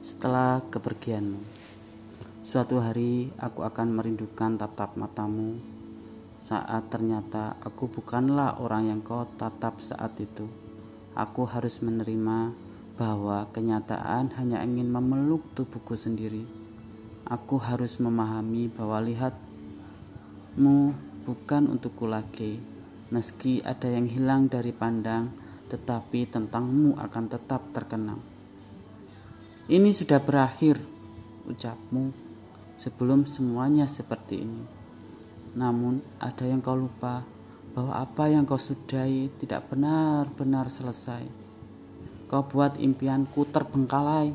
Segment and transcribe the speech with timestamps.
[0.00, 1.36] setelah kepergianmu.
[2.40, 5.60] Suatu hari aku akan merindukan tatap matamu
[6.40, 10.48] saat ternyata aku bukanlah orang yang kau tatap saat itu.
[11.12, 12.56] Aku harus menerima
[12.96, 16.48] bahwa kenyataan hanya ingin memeluk tubuhku sendiri.
[17.28, 20.96] Aku harus memahami bahwa lihatmu
[21.28, 22.56] bukan untukku lagi.
[23.12, 25.28] Meski ada yang hilang dari pandang,
[25.68, 28.39] tetapi tentangmu akan tetap terkenang.
[29.70, 30.82] Ini sudah berakhir,
[31.46, 32.10] ucapmu,
[32.74, 34.66] sebelum semuanya seperti ini.
[35.54, 37.22] Namun, ada yang kau lupa
[37.70, 41.22] bahwa apa yang kau sudahi tidak benar-benar selesai.
[42.26, 44.34] Kau buat impianku terbengkalai.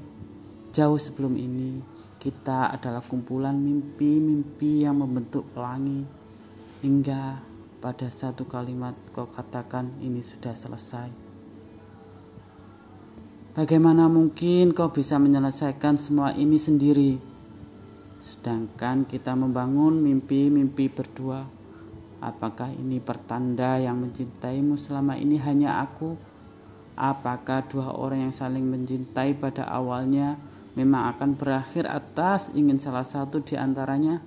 [0.71, 1.83] Jauh sebelum ini,
[2.15, 6.07] kita adalah kumpulan mimpi-mimpi yang membentuk pelangi.
[6.79, 7.43] Hingga
[7.83, 11.34] pada satu kalimat kau katakan ini sudah selesai.
[13.55, 17.15] Bagaimana mungkin kau bisa menyelesaikan semua ini sendiri?
[18.19, 21.47] Sedangkan kita membangun mimpi-mimpi berdua.
[22.19, 26.19] Apakah ini pertanda yang mencintaimu selama ini hanya aku?
[26.99, 30.35] Apakah dua orang yang saling mencintai pada awalnya
[30.75, 34.19] memang akan berakhir atas ingin salah satu di antaranya?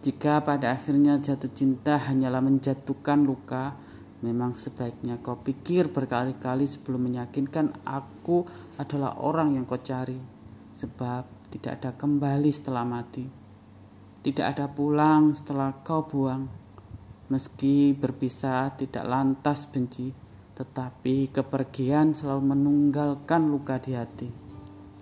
[0.00, 3.76] Jika pada akhirnya jatuh cinta hanyalah menjatuhkan luka,
[4.24, 8.48] Memang sebaiknya kau pikir berkali-kali sebelum meyakinkan aku
[8.80, 10.16] adalah orang yang kau cari.
[10.72, 13.28] Sebab tidak ada kembali setelah mati.
[14.24, 16.48] Tidak ada pulang setelah kau buang.
[17.28, 20.08] Meski berpisah tidak lantas benci,
[20.56, 24.43] tetapi kepergian selalu menunggalkan luka di hati.